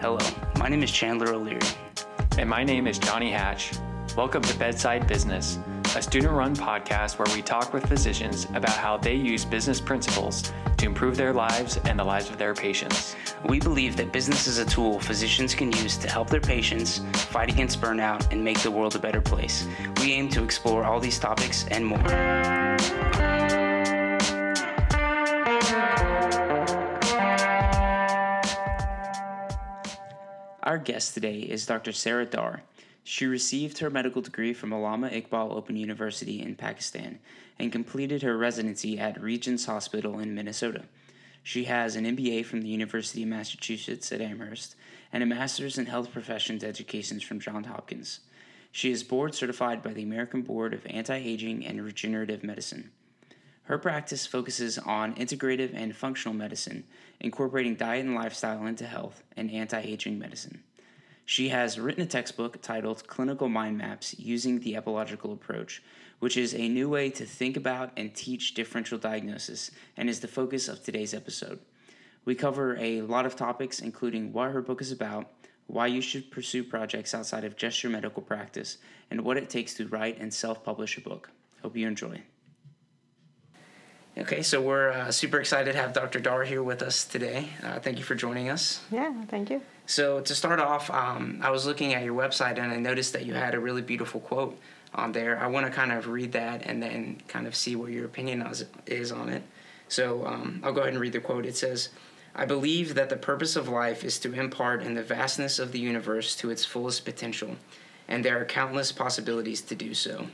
[0.00, 0.16] Hello,
[0.58, 1.60] my name is Chandler O'Leary.
[2.38, 3.72] And my name is Johnny Hatch.
[4.16, 5.58] Welcome to Bedside Business,
[5.94, 10.54] a student run podcast where we talk with physicians about how they use business principles
[10.78, 13.14] to improve their lives and the lives of their patients.
[13.44, 17.50] We believe that business is a tool physicians can use to help their patients fight
[17.50, 19.68] against burnout and make the world a better place.
[20.00, 22.59] We aim to explore all these topics and more.
[30.70, 31.90] Our guest today is Dr.
[31.90, 32.62] Sarah Dar.
[33.02, 37.18] She received her medical degree from Allama Iqbal Open University in Pakistan
[37.58, 40.84] and completed her residency at Regions Hospital in Minnesota.
[41.42, 44.76] She has an MBA from the University of Massachusetts at Amherst
[45.12, 48.20] and a master's in health professions education from Johns Hopkins.
[48.70, 52.92] She is board certified by the American Board of Anti Aging and Regenerative Medicine.
[53.70, 56.82] Her practice focuses on integrative and functional medicine,
[57.20, 60.64] incorporating diet and lifestyle into health and anti aging medicine.
[61.24, 65.84] She has written a textbook titled Clinical Mind Maps Using the Epilogical Approach,
[66.18, 70.26] which is a new way to think about and teach differential diagnosis and is the
[70.26, 71.60] focus of today's episode.
[72.24, 75.30] We cover a lot of topics, including what her book is about,
[75.68, 78.78] why you should pursue projects outside of just your medical practice,
[79.12, 81.30] and what it takes to write and self publish a book.
[81.62, 82.20] Hope you enjoy.
[84.18, 86.18] Okay, so we're uh, super excited to have Dr.
[86.18, 87.50] Dar here with us today.
[87.62, 88.80] Uh, thank you for joining us.
[88.90, 89.62] Yeah, thank you.
[89.86, 93.24] So, to start off, um, I was looking at your website and I noticed that
[93.24, 94.58] you had a really beautiful quote
[94.94, 95.38] on there.
[95.38, 98.46] I want to kind of read that and then kind of see what your opinion
[98.86, 99.42] is on it.
[99.88, 101.46] So, um, I'll go ahead and read the quote.
[101.46, 101.90] It says,
[102.34, 105.80] I believe that the purpose of life is to impart in the vastness of the
[105.80, 107.56] universe to its fullest potential,
[108.08, 110.26] and there are countless possibilities to do so.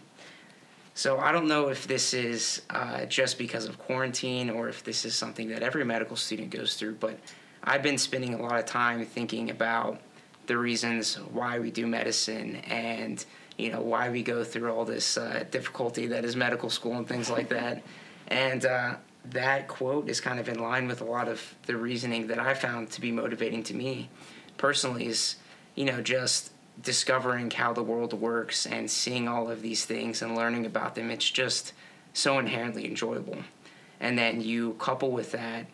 [0.97, 5.05] So I don't know if this is uh, just because of quarantine or if this
[5.05, 7.19] is something that every medical student goes through, but
[7.62, 10.00] I've been spending a lot of time thinking about
[10.47, 13.23] the reasons why we do medicine and
[13.58, 17.07] you know why we go through all this uh, difficulty that is medical school and
[17.07, 17.83] things like that.
[18.28, 18.95] And uh,
[19.33, 22.55] that quote is kind of in line with a lot of the reasoning that I
[22.55, 24.08] found to be motivating to me
[24.57, 25.08] personally.
[25.08, 25.36] Is
[25.74, 26.52] you know just
[26.83, 31.11] discovering how the world works and seeing all of these things and learning about them,
[31.11, 31.73] it's just
[32.13, 33.39] so inherently enjoyable.
[34.01, 35.67] And then you couple with that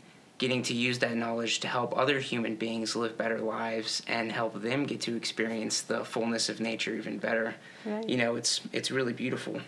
[0.42, 4.60] getting to use that knowledge to help other human beings live better lives and help
[4.60, 7.54] them get to experience the fullness of nature even better.
[7.84, 8.08] Right.
[8.08, 9.60] You know, it's it's really beautiful.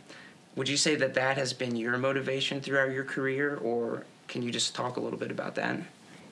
[0.56, 4.50] Would you say that that has been your motivation throughout your career or can you
[4.50, 5.78] just talk a little bit about that?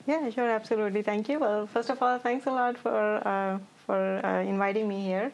[0.05, 1.03] Yeah, sure, absolutely.
[1.03, 1.39] Thank you.
[1.39, 5.31] Well, first of all, thanks a lot for uh, for uh, inviting me here.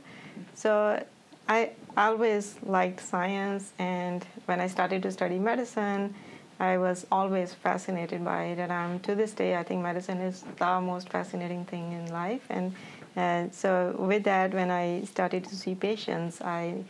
[0.53, 1.03] So
[1.47, 6.13] I always liked science, and when I started to study medicine,
[6.59, 8.59] I was always fascinated by it.
[8.59, 12.45] And um, to this day, I think medicine is the most fascinating thing in life.
[12.49, 12.75] And
[13.15, 16.83] uh, so with that, when I started to see patients, I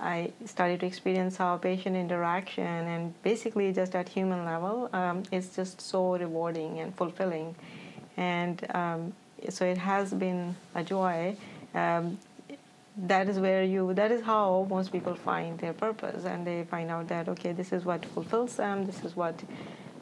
[0.00, 5.54] I started to experience how patient interaction and basically just at human level um, is
[5.56, 7.56] just so rewarding and fulfilling.
[8.16, 9.12] And um,
[9.48, 11.36] so it has been a joy.
[11.74, 12.18] Um,
[12.96, 16.24] that is where you that is how most people find their purpose.
[16.24, 19.40] And they find out that okay this is what fulfills them this is what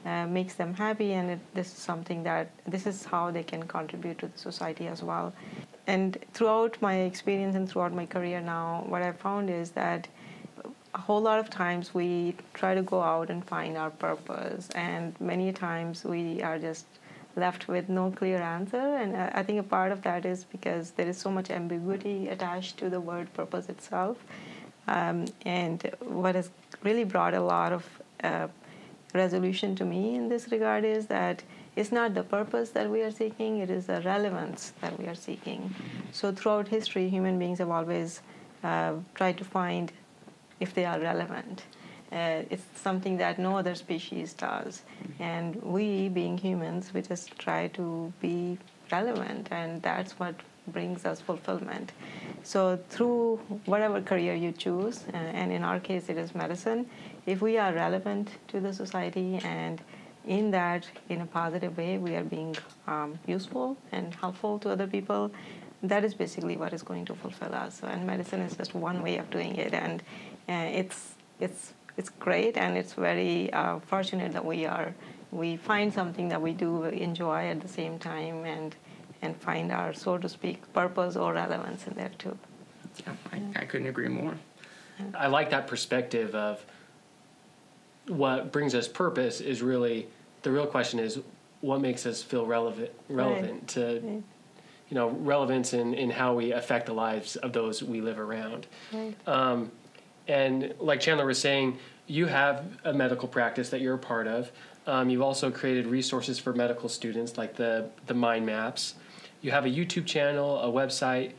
[0.06, 3.62] uh, makes them happy and it, this is something that this is how they can
[3.64, 5.34] contribute to the society as well.
[5.86, 10.08] And throughout my experience and throughout my career now what i found is that
[10.96, 14.70] a whole lot of times we try to go out and find our purpose.
[14.70, 16.86] And many times we are just
[17.36, 18.96] left with no clear answer.
[18.96, 22.78] And I think a part of that is because there is so much ambiguity attached
[22.78, 24.16] to the word purpose itself.
[24.88, 26.50] Um, and what has
[26.82, 27.84] really brought a lot of
[28.22, 28.48] uh,
[29.14, 31.42] resolution to me in this regard is that
[31.74, 35.14] it's not the purpose that we are seeking, it is the relevance that we are
[35.14, 35.74] seeking.
[36.10, 38.22] So, throughout history, human beings have always
[38.64, 39.92] uh, tried to find
[40.58, 41.64] if they are relevant.
[42.16, 44.82] Uh, it's something that no other species does.
[45.18, 48.58] And we, being humans, we just try to be
[48.90, 50.34] relevant, and that's what
[50.68, 51.92] brings us fulfillment.
[52.42, 53.36] So, through
[53.66, 56.86] whatever career you choose, uh, and in our case it is medicine,
[57.26, 59.82] if we are relevant to the society and
[60.26, 64.86] in that, in a positive way, we are being um, useful and helpful to other
[64.86, 65.30] people,
[65.82, 67.80] that is basically what is going to fulfill us.
[67.82, 70.02] And medicine is just one way of doing it, and
[70.48, 74.94] uh, it's it's it's great, and it's very uh, fortunate that we are
[75.32, 78.76] we find something that we do enjoy at the same time, and
[79.22, 82.36] and find our so to speak purpose or relevance in there too.
[83.04, 84.34] Yeah, I, I couldn't agree more.
[85.14, 86.64] I like that perspective of
[88.08, 90.06] what brings us purpose is really
[90.42, 91.20] the real question is
[91.60, 93.68] what makes us feel relevant relevant right.
[93.68, 94.22] to right.
[94.88, 98.66] you know relevance in, in how we affect the lives of those we live around.
[98.92, 99.14] Right.
[99.26, 99.72] Um,
[100.28, 104.50] and like Chandler was saying, you have a medical practice that you're a part of.
[104.86, 108.94] Um, you've also created resources for medical students like the the mind maps.
[109.42, 111.32] You have a YouTube channel, a website.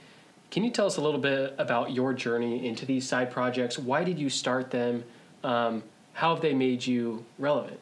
[0.51, 3.78] Can you tell us a little bit about your journey into these side projects?
[3.78, 5.04] Why did you start them?
[5.44, 5.83] Um,
[6.13, 7.80] how have they made you relevant?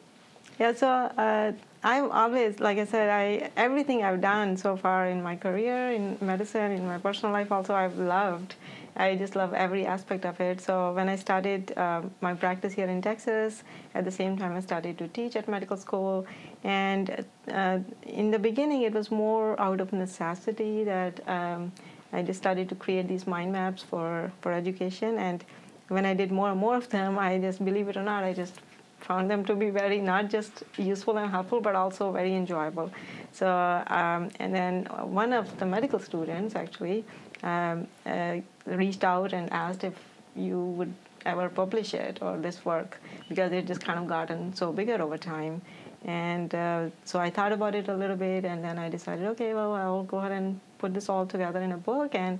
[0.58, 1.52] Yeah, so uh,
[1.86, 6.18] I'm always, like I said, I everything I've done so far in my career, in
[6.20, 8.56] medicine, in my personal life, also I've loved.
[8.96, 10.60] I just love every aspect of it.
[10.60, 13.62] So when I started uh, my practice here in Texas,
[13.94, 16.26] at the same time I started to teach at medical school,
[16.64, 21.70] and uh, in the beginning it was more out of necessity that um,
[22.12, 25.44] I just started to create these mind maps for for education and
[25.88, 28.32] when I did more and more of them, I just believe it or not, I
[28.32, 28.60] just
[29.06, 32.90] found them to be very not just useful and helpful, but also very enjoyable.
[33.32, 33.48] So,
[33.86, 34.84] um, and then
[35.22, 37.04] one of the medical students actually
[37.42, 38.36] um, uh,
[38.66, 39.94] reached out and asked if
[40.34, 40.92] you would
[41.24, 45.18] ever publish it or this work because it just kind of gotten so bigger over
[45.18, 45.60] time.
[46.04, 49.54] And uh, so I thought about it a little bit, and then I decided, okay,
[49.54, 52.14] well, I'll go ahead and put this all together in a book.
[52.14, 52.38] And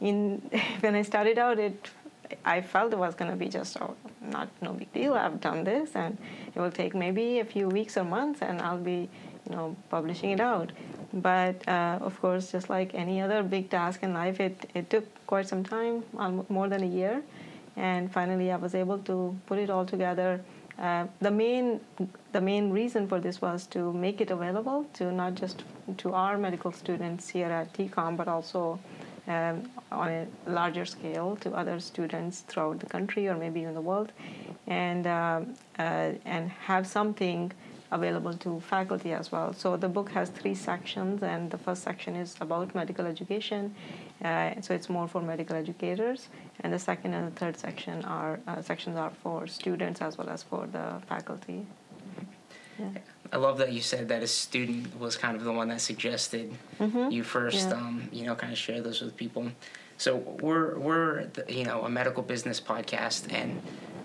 [0.00, 0.42] in
[0.80, 1.90] when I started out, it
[2.44, 5.14] I felt it was going to be just oh, not no big deal.
[5.14, 6.16] I've done this, and
[6.54, 9.08] it will take maybe a few weeks or months, and I'll be,
[9.48, 10.72] you know, publishing it out.
[11.12, 15.06] But uh, of course, just like any other big task in life, it it took
[15.26, 16.04] quite some time,
[16.48, 17.22] more than a year,
[17.76, 20.40] and finally I was able to put it all together.
[20.78, 21.80] Uh, the main
[22.32, 25.64] the main reason for this was to make it available to not just
[25.96, 28.78] to our medical students here at TCOM, but also
[29.28, 33.80] um, on a larger scale to other students throughout the country or maybe in the
[33.80, 34.12] world,
[34.66, 37.52] and um, uh, and have something
[37.92, 39.52] available to faculty as well.
[39.52, 43.74] So the book has three sections, and the first section is about medical education.
[44.24, 46.28] Uh, so it's more for medical educators,
[46.60, 50.28] and the second and the third section are uh, sections are for students as well
[50.28, 51.66] as for the faculty.
[52.78, 52.88] Yeah.
[53.32, 56.52] I love that you said that a student was kind of the one that suggested
[56.78, 57.10] mm-hmm.
[57.10, 57.76] you first, yeah.
[57.76, 59.50] um, you know, kind of share those with people.
[59.98, 63.62] So we're we're you know a medical business podcast, and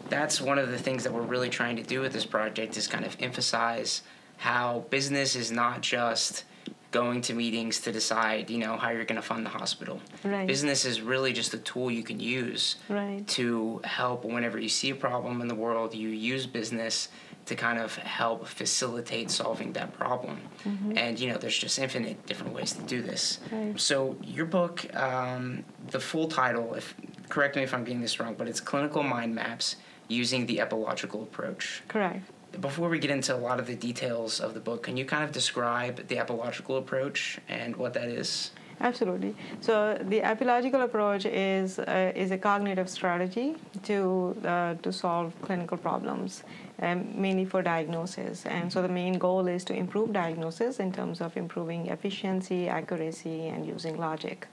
[0.10, 2.88] that's one of the things that we're really trying to do with this project is
[2.88, 4.02] kind of emphasize
[4.38, 6.46] how business is not just
[6.92, 10.00] going to meetings to decide, you know, how you're going to fund the hospital.
[10.24, 10.46] Right.
[10.46, 13.26] Business is really just a tool you can use right.
[13.30, 15.96] to help whenever you see a problem in the world.
[15.96, 17.08] You use business
[17.46, 20.40] to kind of help facilitate solving that problem.
[20.64, 20.98] Mm-hmm.
[20.98, 23.40] And you know, there's just infinite different ways to do this.
[23.52, 23.80] Right.
[23.80, 26.94] So your book, um, the full title, if
[27.30, 29.78] correct me if I'm getting this wrong, but it's Clinical Mind Maps
[30.08, 31.82] using the epilogical approach.
[31.88, 32.30] Correct.
[32.60, 35.24] Before we get into a lot of the details of the book, can you kind
[35.24, 38.52] of describe the epilogical approach and what that is?
[38.80, 39.36] Absolutely.
[39.60, 45.78] So the epilogical approach is uh, is a cognitive strategy to uh, to solve clinical
[45.78, 46.44] problems,
[46.82, 48.46] um, mainly for diagnosis.
[48.46, 53.48] And so the main goal is to improve diagnosis in terms of improving efficiency, accuracy,
[53.48, 54.48] and using logic.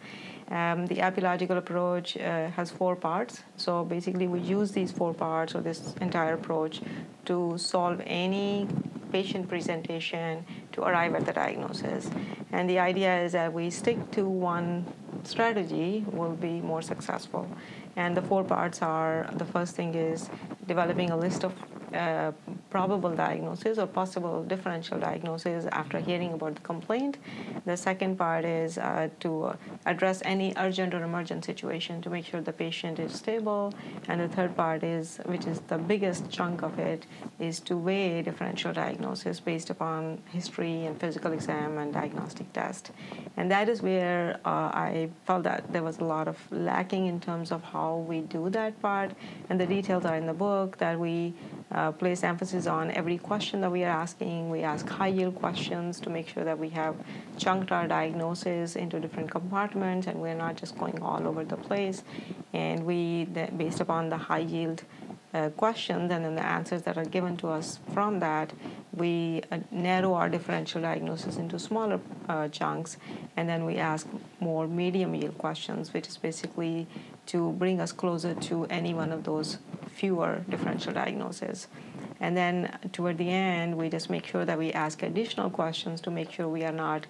[0.51, 3.43] Um, the epilogical approach uh, has four parts.
[3.57, 6.81] So basically, we use these four parts or this entire approach
[7.27, 8.67] to solve any
[9.11, 12.11] patient presentation to arrive at the diagnosis.
[12.53, 14.87] And the idea is that we stick to one
[15.25, 17.49] strategy, will be more successful.
[17.97, 20.31] And the four parts are the first thing is
[20.67, 21.53] developing a list of
[21.95, 22.33] uh,
[22.71, 27.19] probable diagnosis or possible differential diagnosis after hearing about the complaint.
[27.65, 32.41] The second part is uh, to address any urgent or emergent situation to make sure
[32.41, 33.73] the patient is stable.
[34.09, 37.07] And the third part is, which is the biggest chunk of it,
[37.39, 42.91] is to weigh differential diagnosis based upon history and physical exam and diagnostic test.
[43.37, 47.21] And that is where uh, I felt that there was a lot of lacking in
[47.21, 49.13] terms of how we do that part.
[49.49, 51.35] And the details are in the book that we
[51.73, 54.51] uh, place emphasis on every question that we are asking.
[54.51, 56.97] We ask high yield questions to make sure that we have
[57.37, 62.03] chunked our diagnosis into different compartments and we're not just going all over the place.
[62.53, 63.25] And we,
[63.57, 64.83] based upon the high yield
[65.35, 68.53] uh, questions and then the answers that are given to us from that,
[68.95, 72.97] we uh, narrow our differential diagnosis into smaller uh, chunks,
[73.37, 74.09] and then we ask
[74.41, 76.87] more medium yield questions, which is basically
[77.27, 79.59] to bring us closer to any one of those
[79.99, 81.69] fewer differential diagnoses.
[82.21, 86.11] And then toward the end, we just make sure that we ask additional questions to
[86.11, 87.07] make sure we are not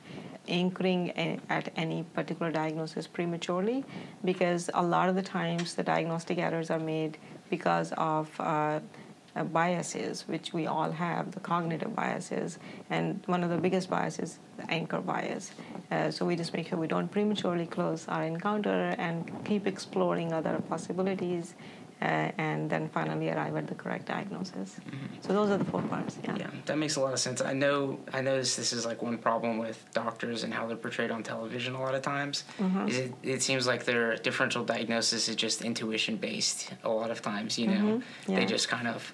[0.48, 1.02] anchoring
[1.48, 3.84] at any particular diagnosis prematurely,
[4.24, 7.18] because a lot of the times the diagnostic errors are made
[7.50, 8.80] because of uh,
[9.36, 12.58] uh, biases, which we all have, the cognitive biases,
[12.90, 15.52] and one of the biggest biases, the anchor bias.
[15.90, 20.32] Uh, so we just make sure we don't prematurely close our encounter and keep exploring
[20.32, 21.54] other possibilities
[22.00, 24.76] uh, and then finally arrive at the correct diagnosis.
[24.78, 25.06] Mm-hmm.
[25.20, 26.16] So those are the four parts.
[26.22, 26.36] Yeah.
[26.36, 27.40] Yeah, that makes a lot of sense.
[27.40, 27.98] I know.
[28.12, 31.74] I notice this is like one problem with doctors and how they're portrayed on television
[31.74, 32.44] a lot of times.
[32.58, 32.88] Mm-hmm.
[32.88, 37.22] Is it, it seems like their differential diagnosis is just intuition based a lot of
[37.22, 37.58] times.
[37.58, 38.32] You know, mm-hmm.
[38.32, 38.40] yeah.
[38.40, 39.12] they just kind of,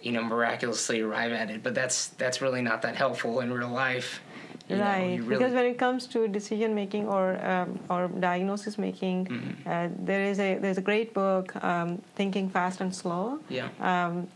[0.00, 1.62] you know, miraculously arrive at it.
[1.62, 4.20] But that's that's really not that helpful in real life.
[4.68, 8.78] You right, know, really because when it comes to decision making or um, or diagnosis
[8.78, 9.68] making, mm-hmm.
[9.68, 14.28] uh, there is a there's a great book, um, Thinking Fast and Slow, yeah, um,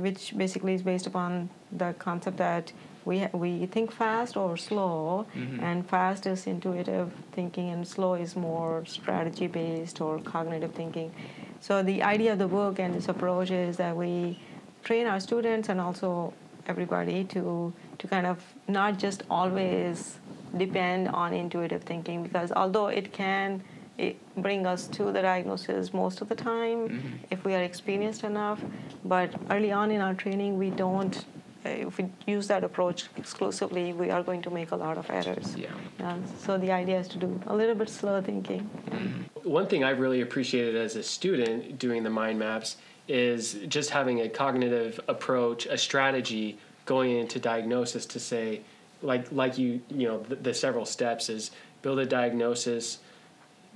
[0.00, 2.72] which basically is based upon the concept that
[3.04, 5.62] we we think fast or slow, mm-hmm.
[5.62, 11.12] and fast is intuitive thinking, and slow is more strategy based or cognitive thinking.
[11.60, 14.38] So the idea of the book and this approach is that we
[14.82, 16.32] train our students and also
[16.66, 20.18] everybody to to kind of not just always
[20.56, 23.62] depend on intuitive thinking because although it can
[23.98, 27.08] it bring us to the diagnosis most of the time mm-hmm.
[27.30, 28.60] if we are experienced enough
[29.04, 31.24] but early on in our training we don't
[31.64, 35.08] uh, if we use that approach exclusively we are going to make a lot of
[35.10, 35.68] errors yeah.
[36.00, 39.48] Um, so the idea is to do a little bit slow thinking mm-hmm.
[39.48, 42.76] one thing i've really appreciated as a student doing the mind maps
[43.08, 48.60] is just having a cognitive approach a strategy going into diagnosis to say
[49.02, 51.50] like like you you know the, the, several steps is
[51.82, 52.98] build a diagnosis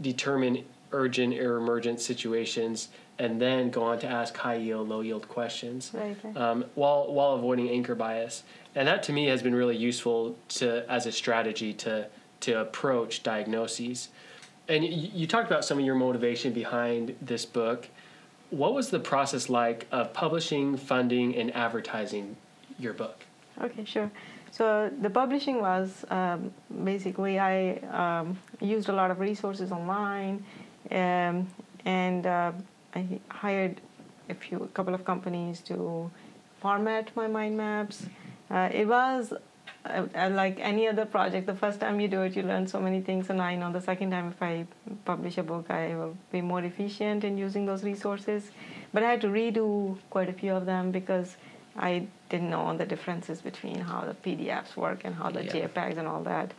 [0.00, 5.28] determine urgent or emergent situations and then go on to ask high yield low yield
[5.28, 8.42] questions right, Um, while while avoiding anchor bias.
[8.74, 12.08] And that to me has been really useful to as a strategy to
[12.40, 14.08] to approach diagnoses.
[14.68, 17.88] And you, you talked about some of your motivation behind this book.
[18.50, 22.36] What was the process like of publishing funding and advertising
[22.78, 23.18] your book?
[23.60, 24.10] Okay, sure.
[24.50, 26.52] So the publishing was um,
[26.84, 30.44] basically I um, used a lot of resources online,
[30.90, 31.46] um,
[31.84, 32.52] and uh,
[32.94, 33.80] I hired
[34.28, 36.10] a few, a couple of companies to
[36.60, 38.06] format my mind maps.
[38.50, 39.32] Uh, it was
[39.84, 41.46] uh, uh, like any other project.
[41.46, 43.80] The first time you do it, you learn so many things, and I know the
[43.80, 44.66] second time if I
[45.04, 48.50] publish a book, I will be more efficient in using those resources.
[48.92, 51.36] But I had to redo quite a few of them because
[51.76, 55.52] I didn't know the differences between how the PDFs work and how the yeah.
[55.52, 56.52] JPEGs and all that.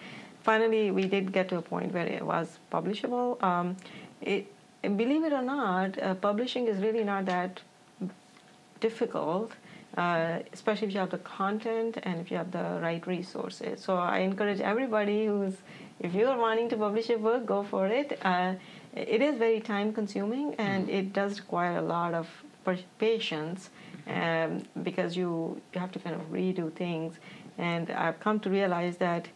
[0.43, 3.41] Finally, we did get to a point where it was publishable.
[3.43, 3.75] Um,
[4.21, 4.47] it,
[4.81, 7.59] believe it or not, uh, publishing is really not that
[8.79, 9.51] difficult,
[9.97, 13.83] uh, especially if you have the content and if you have the right resources.
[13.83, 15.55] So I encourage everybody who's,
[15.99, 18.17] if you're wanting to publish a book, go for it.
[18.21, 18.53] Uh,
[18.95, 20.97] it is very time consuming and mm-hmm.
[20.97, 22.27] it does require a lot of
[22.99, 23.69] patience
[24.09, 27.15] um, because you, you have to kind of redo things.
[27.57, 29.27] And I've come to realize that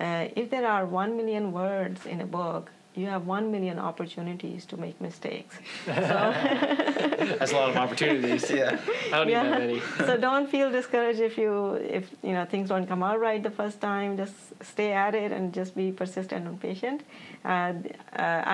[0.00, 4.66] uh, if there are one million words in a book, you have one million opportunities
[4.66, 5.58] to make mistakes.
[5.86, 8.50] So That's a lot of opportunities.
[8.50, 9.42] Yeah, I don't yeah.
[9.42, 9.80] need that many.
[9.98, 13.50] so don't feel discouraged if you if you know things don't come out right the
[13.50, 14.16] first time.
[14.16, 17.02] Just stay at it and just be persistent and patient.
[17.44, 17.72] Uh, uh,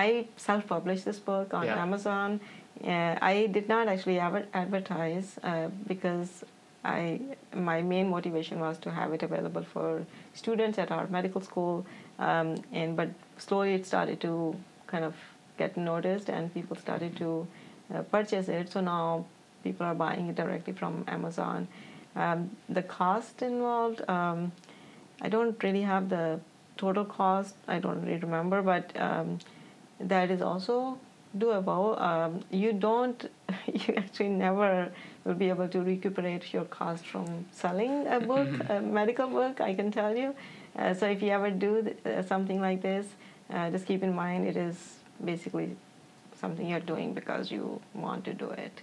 [0.04, 1.82] I self-published this book on yeah.
[1.82, 2.40] Amazon
[2.86, 6.44] I did not actually advertise uh, because
[6.84, 7.20] I
[7.54, 11.84] my main motivation was to have it available for students at our medical school,
[12.18, 14.54] um, and but slowly it started to
[14.86, 15.14] kind of
[15.58, 17.46] get noticed and people started to
[17.94, 18.70] uh, purchase it.
[18.70, 19.26] So now
[19.64, 21.66] people are buying it directly from Amazon.
[22.14, 24.52] Um, the cost involved, um,
[25.20, 26.40] I don't really have the
[26.76, 27.56] total cost.
[27.66, 29.38] I don't really remember, but um,
[30.00, 30.98] that is also
[31.36, 32.00] doable.
[32.00, 33.28] Um, you don't,
[33.66, 34.90] you actually never
[35.24, 38.72] will be able to recuperate your cost from selling a book, mm-hmm.
[38.72, 40.34] a medical book, I can tell you.
[40.76, 43.06] Uh, so if you ever do th- uh, something like this,
[43.50, 45.76] uh, just keep in mind it is basically
[46.38, 48.80] something you're doing because you want to do it.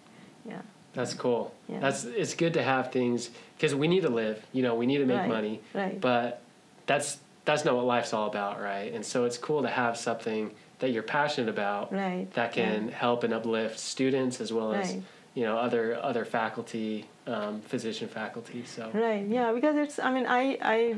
[0.47, 0.61] Yeah.
[0.93, 1.53] That's cool.
[1.67, 1.79] Yeah.
[1.79, 4.45] That's it's good to have things because we need to live.
[4.53, 5.29] You know, we need to make right.
[5.29, 5.61] money.
[5.73, 5.99] Right.
[5.99, 6.41] But
[6.85, 8.93] that's that's not what life's all about, right?
[8.93, 12.32] And so it's cool to have something that you're passionate about right.
[12.34, 12.96] that can yeah.
[12.96, 15.03] help and uplift students as well as right.
[15.34, 20.25] you know other other faculty um, physician faculty so right yeah because it's i mean
[20.27, 20.96] i i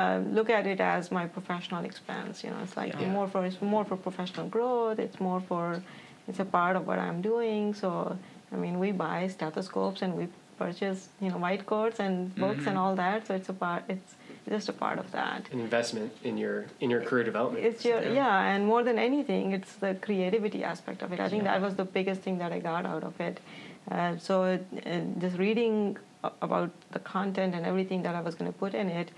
[0.00, 3.08] uh, look at it as my professional expense you know it's like yeah.
[3.08, 5.82] more for it's more for professional growth it's more for
[6.28, 8.16] it's a part of what i'm doing so
[8.52, 10.28] i mean we buy stethoscopes and we
[10.58, 12.68] purchase you know white coats and books mm-hmm.
[12.68, 14.14] and all that so it's a part it's
[14.48, 15.48] just a part of that.
[15.52, 17.64] An investment in your in your career development.
[17.64, 21.20] It's your yeah, yeah and more than anything, it's the creativity aspect of it.
[21.20, 21.52] I think yeah.
[21.52, 23.40] that was the biggest thing that I got out of it.
[23.90, 24.58] Uh, so uh,
[25.18, 25.96] just reading
[26.42, 29.10] about the content and everything that I was going to put in it,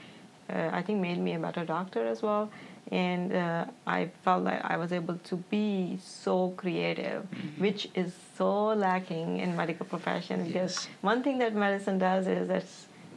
[0.50, 2.50] uh, I think made me a better doctor as well.
[2.90, 7.62] And uh, I felt like I was able to be so creative, mm-hmm.
[7.62, 10.44] which is so lacking in medical profession.
[10.44, 10.88] Because yes.
[11.02, 12.64] one thing that medicine does is that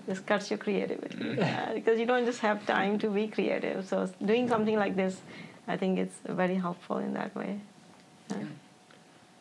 [0.07, 3.87] just cuts your creativity uh, because you don't just have time to be creative.
[3.87, 5.21] So doing something like this,
[5.67, 7.59] I think it's very helpful in that way.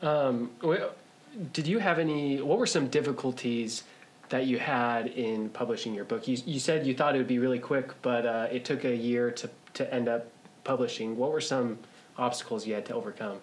[0.02, 0.50] Um,
[1.52, 2.40] did you have any?
[2.40, 3.84] What were some difficulties
[4.30, 6.26] that you had in publishing your book?
[6.26, 8.94] You, you said you thought it would be really quick, but uh, it took a
[8.94, 10.26] year to to end up
[10.64, 11.16] publishing.
[11.16, 11.78] What were some
[12.18, 13.38] obstacles you had to overcome?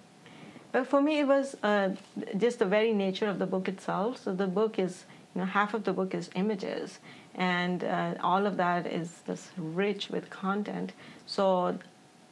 [0.73, 1.89] Well, for me, it was uh,
[2.37, 4.23] just the very nature of the book itself.
[4.23, 5.05] So the book is,
[5.37, 6.97] you know, half of the book is images,
[7.35, 10.93] and uh, all of that is just rich with content.
[11.27, 11.77] So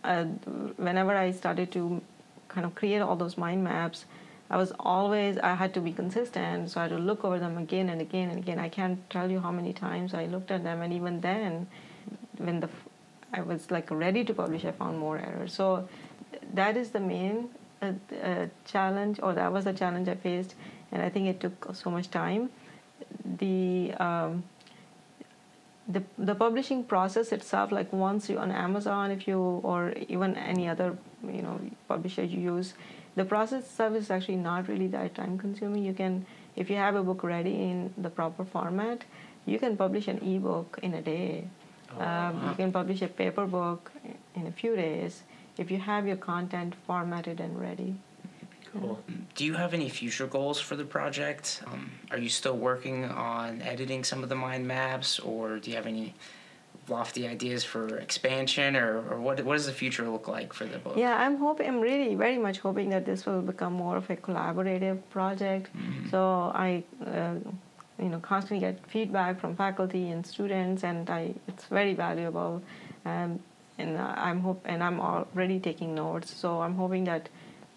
[0.03, 0.23] uh,
[0.77, 2.01] whenever I started to
[2.47, 4.05] kind of create all those mind maps,
[4.49, 7.59] I was always I had to be consistent, so I had to look over them
[7.59, 8.57] again and again and again.
[8.57, 11.67] I can't tell you how many times I looked at them, and even then,
[12.37, 12.69] when the
[13.31, 15.53] I was like ready to publish, I found more errors.
[15.53, 15.87] So
[16.55, 17.49] that is the main
[17.83, 17.91] uh,
[18.23, 20.55] uh, challenge, or that was the challenge I faced,
[20.91, 22.49] and I think it took so much time.
[23.37, 24.43] The um,
[25.87, 30.67] the the publishing process itself, like once you on Amazon, if you or even any
[30.67, 32.73] other you know publisher you use
[33.15, 35.83] the process itself is actually not really that time consuming.
[35.83, 36.25] You can,
[36.55, 39.05] if you have a book ready in the proper format,
[39.45, 41.47] you can publish an ebook in a day.
[41.91, 42.49] Oh, um, wow.
[42.49, 43.91] You can publish a paper book
[44.35, 45.23] in a few days
[45.57, 47.95] if you have your content formatted and ready.
[48.79, 48.99] Cool.
[49.35, 51.61] Do you have any future goals for the project?
[51.67, 55.75] Um, are you still working on editing some of the mind maps, or do you
[55.75, 56.13] have any
[56.87, 60.77] lofty ideas for expansion, or, or what what does the future look like for the
[60.77, 60.97] book?
[60.97, 61.67] Yeah, I'm hoping.
[61.67, 65.75] I'm really very much hoping that this will become more of a collaborative project.
[65.75, 66.09] Mm-hmm.
[66.09, 66.83] So I.
[67.05, 67.35] Uh,
[67.97, 72.61] you know, constantly get feedback from faculty and students, and I, it's very valuable.
[73.05, 73.39] Um,
[73.77, 76.33] and I'm hope, and I'm already taking notes.
[76.33, 77.29] So I'm hoping that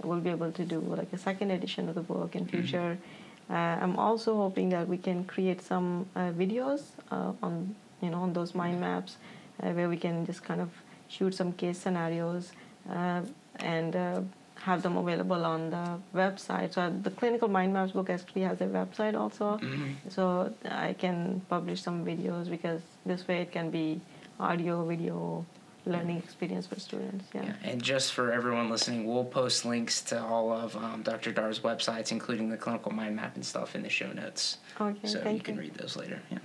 [0.03, 2.57] we'll be able to do like a second edition of the book in mm-hmm.
[2.57, 2.99] future.
[2.99, 3.55] Mm-hmm.
[3.55, 8.21] Uh, I'm also hoping that we can create some uh, videos uh, on you know
[8.21, 9.17] on those mind maps
[9.63, 10.71] uh, where we can just kind of
[11.09, 12.53] shoot some case scenarios
[12.91, 13.23] uh,
[13.61, 14.21] and uh,
[14.61, 16.75] have them available on the website.
[16.75, 19.59] So the clinical mind maps book actually has a website also.
[19.59, 20.11] Mm-hmm.
[20.11, 24.01] So I can publish some videos because this way it can be
[24.39, 25.45] audio, video,
[25.89, 27.25] learning experience for students.
[27.35, 27.45] Yeah.
[27.45, 27.53] yeah.
[27.65, 31.33] And just for everyone listening, we'll post links to all of um, Dr.
[31.33, 34.59] Dar's websites, including the clinical mind map and stuff, in the show notes.
[34.81, 35.09] Okay.
[35.09, 36.21] So you, you can read those later.
[36.31, 36.39] Yeah.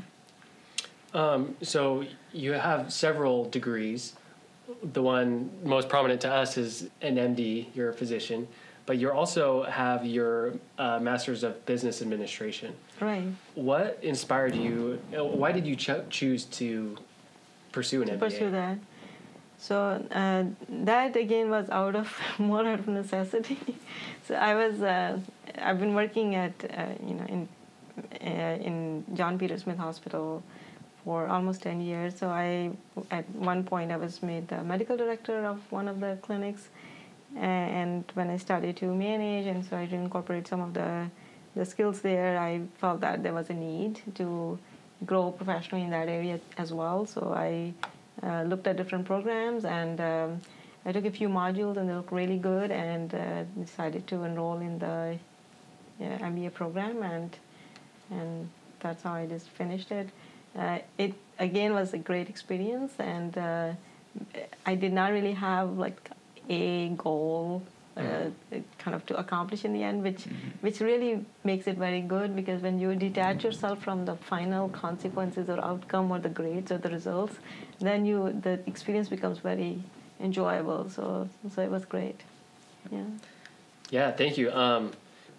[1.14, 4.14] Um, so you have several degrees.
[4.94, 7.68] The one most prominent to us is an MD.
[7.76, 8.48] You're a physician,
[8.86, 12.74] but you also have your uh, Master's of Business Administration.
[13.00, 13.28] Right.
[13.56, 15.00] What inspired you?
[15.12, 16.98] Why did you ch- choose to
[17.72, 18.20] pursue an to MBA?
[18.20, 18.78] Pursue that.
[19.64, 20.44] So uh,
[20.88, 23.58] that again was out of more out of necessity.
[24.28, 25.18] so I was uh,
[25.58, 27.48] I've been working at uh, you know in
[28.22, 30.44] uh, in John Peter Smith Hospital
[31.06, 32.18] for almost 10 years.
[32.18, 32.72] So I,
[33.12, 36.70] at one point, I was made the medical director of one of the clinics.
[37.36, 41.10] And when I started to manage, and so I to incorporate some of the
[41.56, 44.60] the skills there, I felt that there was a need to
[45.06, 47.06] grow professionally in that area as well.
[47.06, 47.74] So I
[48.22, 50.42] uh, looked at different programs and um,
[50.86, 54.60] I took a few modules and they looked really good and uh, decided to enroll
[54.60, 55.18] in the
[56.02, 57.36] uh, MBA program and
[58.12, 58.50] and
[58.80, 60.10] that's how I just finished it
[60.58, 63.72] uh, it again was a great experience, and uh,
[64.66, 66.12] I did not really have like
[66.50, 67.64] a goal
[67.98, 68.26] uh,
[68.78, 70.50] kind of to accomplish in the end, which mm-hmm.
[70.62, 75.50] which really makes it very good because when you detach yourself from the final consequences
[75.50, 77.36] or outcome or the grades or the results,
[77.88, 79.82] then you the experience becomes very
[80.20, 80.90] enjoyable.
[80.90, 82.22] So so it was great.
[82.92, 83.04] Yeah.
[83.90, 84.12] Yeah.
[84.12, 84.52] Thank you.
[84.52, 84.92] Um,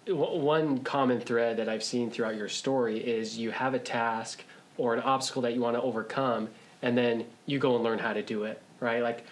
[0.07, 4.43] one common thread that I've seen throughout your story is you have a task
[4.77, 6.49] or an obstacle that you want to overcome
[6.81, 9.25] and then you go and learn how to do it right like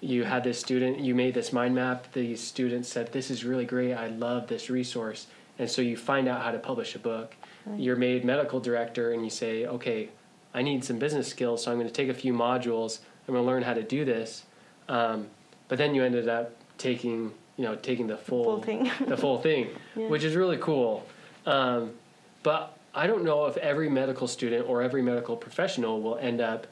[0.00, 3.64] you had this student you made this mind map the student said this is really
[3.64, 5.26] great i love this resource
[5.58, 7.34] and so you find out how to publish a book
[7.66, 7.80] right.
[7.80, 10.08] you're made medical director and you say okay
[10.54, 13.44] i need some business skills so i'm going to take a few modules i'm going
[13.44, 14.44] to learn how to do this
[14.88, 15.28] um,
[15.68, 19.38] but then you ended up taking you know taking the full, full thing the full
[19.38, 20.08] thing yeah.
[20.08, 21.06] which is really cool
[21.46, 21.92] um,
[22.42, 26.66] but I don't know if every medical student or every medical professional will end up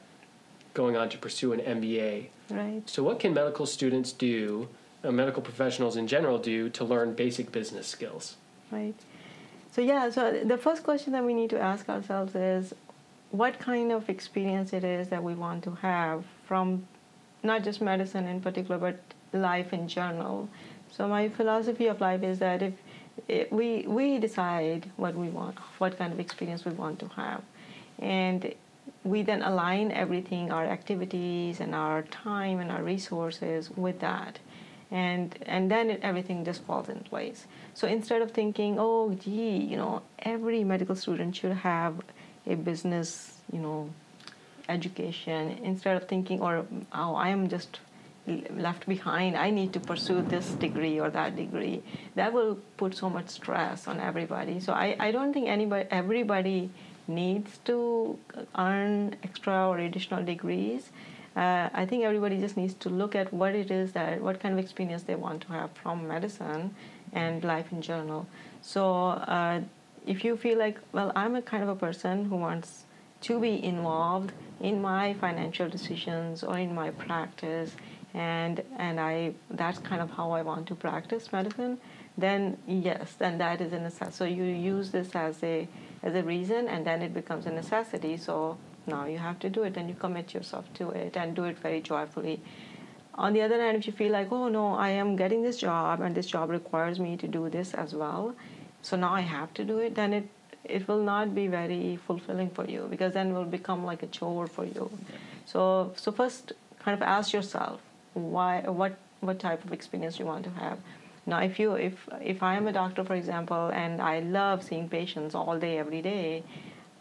[0.73, 2.27] going on to pursue an MBA.
[2.49, 2.81] Right.
[2.85, 4.69] So, what can medical students do,
[5.03, 8.35] uh, medical professionals in general do, to learn basic business skills?
[8.69, 8.95] Right.
[9.71, 12.73] So yeah, so the first question that we need to ask ourselves is
[13.31, 16.85] what kind of experience it is that we want to have from
[17.43, 18.99] not just medicine in particular, but
[19.33, 20.49] life in general.
[20.91, 22.73] So my philosophy of life is that if
[23.51, 27.41] we we decide what we want, what kind of experience we want to have,
[27.99, 28.53] and
[29.03, 34.39] we then align everything, our activities and our time and our resources with that,
[34.91, 37.47] and and then it, everything just falls in place.
[37.73, 41.95] So instead of thinking, oh, gee, you know, every medical student should have
[42.47, 43.89] a business, you know,
[44.69, 47.79] education, instead of thinking, or oh, I am just
[48.27, 49.35] left behind.
[49.35, 51.81] I need to pursue this degree or that degree.
[52.15, 54.59] That will put so much stress on everybody.
[54.59, 56.69] So i, I don't think anybody everybody
[57.07, 58.17] needs to
[58.57, 60.91] earn extra or additional degrees.
[61.35, 64.53] Uh, i think everybody just needs to look at what it is that what kind
[64.53, 66.75] of experience they want to have from medicine
[67.13, 68.27] and life in general.
[68.61, 69.61] So uh,
[70.05, 72.85] if you feel like well i'm a kind of a person who wants
[73.21, 77.75] to be involved in my financial decisions or in my practice
[78.13, 81.77] and and I that's kind of how I want to practice medicine,
[82.17, 84.17] then yes, then that is a necessity.
[84.17, 85.67] So you use this as a
[86.03, 88.17] as a reason, and then it becomes a necessity.
[88.17, 91.45] So now you have to do it, and you commit yourself to it, and do
[91.45, 92.41] it very joyfully.
[93.15, 96.01] On the other hand, if you feel like, oh no, I am getting this job,
[96.01, 98.35] and this job requires me to do this as well,
[98.81, 100.27] so now I have to do it, then it
[100.63, 104.07] it will not be very fulfilling for you because then it will become like a
[104.07, 104.91] chore for you.
[105.45, 107.81] So so first, kind of ask yourself
[108.13, 110.77] why what what type of experience you want to have
[111.25, 114.89] now if you if if i am a doctor for example and i love seeing
[114.89, 116.43] patients all day every day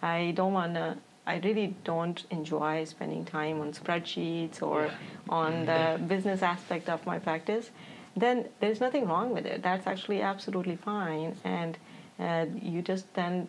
[0.02, 4.94] i don't want to i really don't enjoy spending time on spreadsheets or yeah.
[5.28, 6.06] on the mm-hmm.
[6.06, 7.70] business aspect of my practice
[8.16, 11.78] then there's nothing wrong with it that's actually absolutely fine and
[12.18, 13.48] uh, you just then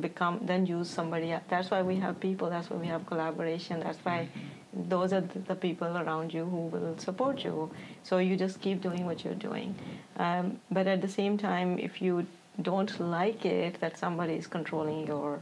[0.00, 1.42] become then use somebody else.
[1.48, 4.28] that's why we have people that's why we have collaboration that's why
[4.76, 7.70] those are the people around you who will support you.
[8.02, 9.74] So you just keep doing what you're doing.
[10.18, 12.26] Um, but at the same time, if you
[12.60, 15.40] don't like it that somebody is controlling your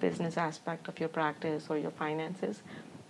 [0.00, 2.62] business aspect of your practice or your finances,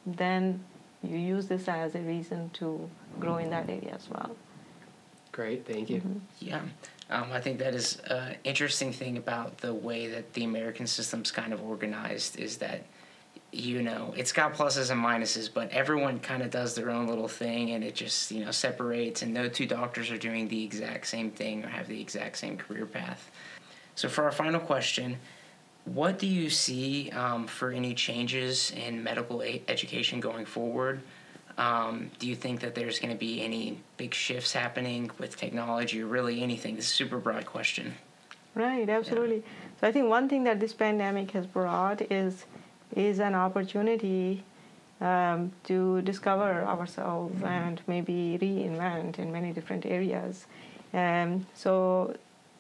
[0.07, 0.63] then
[1.03, 2.89] you use this as a reason to
[3.19, 4.37] grow in that area as well.
[5.35, 5.97] Great, thank you.
[5.97, 6.19] Mm-hmm.
[6.39, 6.61] Yeah,
[7.11, 11.33] um, I think that is an interesting thing about the way that the American system's
[11.33, 12.85] kind of organized is that
[13.51, 17.29] you know, it's got pluses and minuses, but everyone kind of does their own little
[17.29, 21.07] thing and it just, you know, separates and no two doctors are doing the exact
[21.07, 23.31] same thing or have the exact same career path.
[23.95, 25.19] So, for our final question,
[25.85, 31.01] what do you see um, for any changes in medical a- education going forward?
[31.57, 36.03] Um, do you think that there's going to be any big shifts happening with technology
[36.03, 36.77] or really anything?
[36.77, 37.95] This is a super broad question.
[38.55, 39.37] Right, absolutely.
[39.37, 39.81] Yeah.
[39.81, 42.47] So, I think one thing that this pandemic has brought is
[42.95, 44.45] is an opportunity
[45.01, 50.47] um, to discover ourselves and maybe reinvent in many different areas.
[50.93, 52.15] Um, so,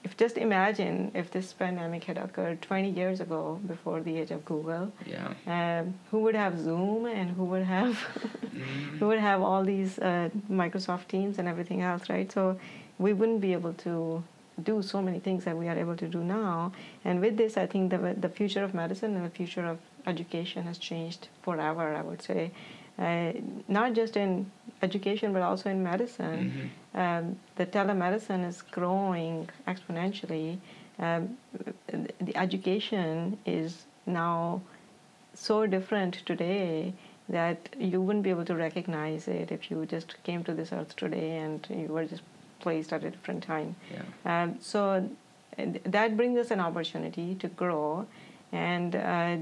[0.05, 4.45] if just imagine if this pandemic had occurred 20 years ago, before the age of
[4.45, 5.33] Google, yeah.
[5.47, 8.99] Um, who would have Zoom and who would have mm-hmm.
[8.99, 12.31] who would have all these uh, Microsoft Teams and everything else, right?
[12.31, 12.59] So,
[12.99, 14.23] we wouldn't be able to
[14.63, 16.73] do so many things that we are able to do now.
[17.05, 20.65] And with this, I think the the future of medicine and the future of education
[20.65, 22.53] has changed forever, I would say.
[22.99, 23.33] Uh,
[23.67, 24.51] not just in
[24.83, 26.71] education, but also in medicine.
[26.95, 27.01] Mm-hmm.
[27.01, 30.59] Um, the telemedicine is growing exponentially.
[30.99, 31.37] Um,
[32.21, 34.63] the education is now
[35.35, 36.95] so different today
[37.29, 40.95] that you wouldn't be able to recognize it if you just came to this earth
[40.95, 42.23] today and you were just
[42.61, 43.75] placed at a different time.
[43.93, 44.43] Yeah.
[44.43, 45.09] Um, so
[45.85, 48.07] that brings us an opportunity to grow
[48.53, 49.37] and uh,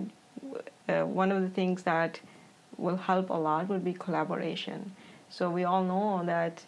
[0.88, 2.20] uh, one of the things that
[2.76, 4.92] will help a lot would be collaboration.
[5.28, 6.62] So we all know that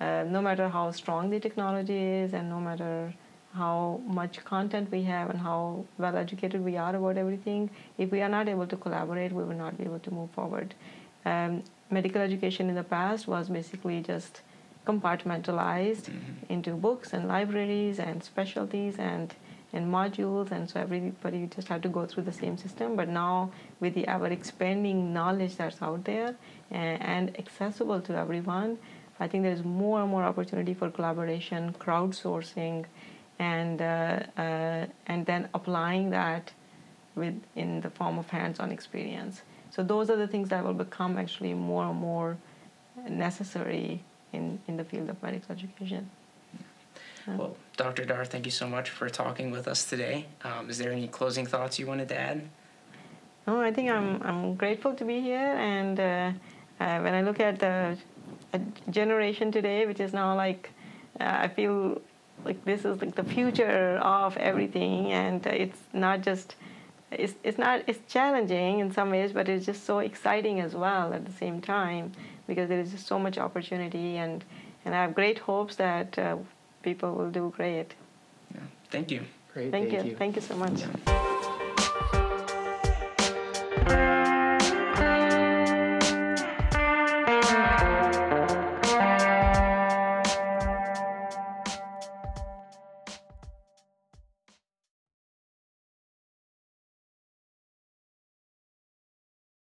[0.00, 3.14] uh, no matter how strong the technology is and no matter
[3.54, 7.68] how much content we have and how well educated we are about everything,
[7.98, 10.74] if we are not able to collaborate, we will not be able to move forward.
[11.24, 14.42] Um, medical education in the past was basically just
[14.86, 16.52] compartmentalized mm-hmm.
[16.52, 19.34] into books and libraries and specialties and
[19.72, 22.96] and modules, and so everybody just have to go through the same system.
[22.96, 26.34] But now, with the ever expanding knowledge that's out there
[26.70, 28.78] and, and accessible to everyone,
[29.20, 32.86] I think there's more and more opportunity for collaboration, crowdsourcing,
[33.38, 36.52] and uh, uh, and then applying that
[37.14, 39.42] with in the form of hands-on experience.
[39.70, 42.36] So those are the things that will become actually more and more
[43.08, 44.02] necessary
[44.32, 46.10] in, in the field of medical education.
[47.26, 48.04] Well, Dr.
[48.04, 50.26] Dar, thank you so much for talking with us today.
[50.42, 52.48] Um, is there any closing thoughts you wanted to add?
[53.46, 56.32] Oh, I think I'm I'm grateful to be here, and uh,
[56.78, 57.96] uh, when I look at the
[58.54, 58.58] uh,
[58.90, 60.70] generation today, which is now like,
[61.18, 62.00] uh, I feel
[62.44, 66.56] like this is like the future of everything, and uh, it's not just.
[67.12, 71.12] It's, it's not it's challenging in some ways but it's just so exciting as well
[71.12, 72.12] at the same time
[72.46, 74.44] because there is just so much opportunity and
[74.84, 76.36] and I have great hopes that uh,
[76.82, 77.94] people will do great
[78.54, 78.60] Yeah.
[78.90, 79.22] Thank you.
[79.52, 79.70] Great.
[79.70, 80.10] thank, thank you.
[80.10, 80.16] you.
[80.16, 81.26] thank you so much Yeah.